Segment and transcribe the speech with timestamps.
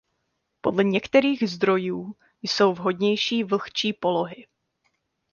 [0.61, 4.47] Podle některých zdrojů jsou vhodnější vlhčí polohy.